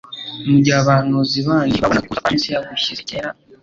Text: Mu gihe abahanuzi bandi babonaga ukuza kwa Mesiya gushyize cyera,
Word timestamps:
Mu 0.49 0.57
gihe 0.63 0.77
abahanuzi 0.79 1.37
bandi 1.47 1.75
babonaga 1.81 2.05
ukuza 2.09 2.21
kwa 2.21 2.29
Mesiya 2.33 2.65
gushyize 2.69 3.01
cyera, 3.09 3.29